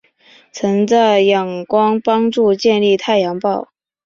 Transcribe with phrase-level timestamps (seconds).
[0.51, 3.69] 曾在仰光帮助建立太阳报。